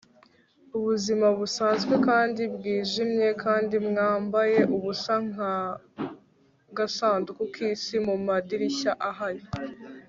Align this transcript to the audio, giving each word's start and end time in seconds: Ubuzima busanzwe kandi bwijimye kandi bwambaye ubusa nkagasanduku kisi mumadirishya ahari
Ubuzima 0.77 1.27
busanzwe 1.39 1.93
kandi 2.07 2.41
bwijimye 2.55 3.27
kandi 3.43 3.75
bwambaye 3.87 4.59
ubusa 4.75 5.13
nkagasanduku 5.29 7.41
kisi 7.53 7.95
mumadirishya 8.05 8.91
ahari 9.09 9.43